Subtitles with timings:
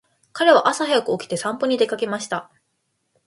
[0.33, 2.49] 彼は朝早く起きて散歩に出かけました。